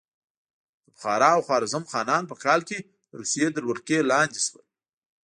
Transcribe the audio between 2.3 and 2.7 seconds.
کال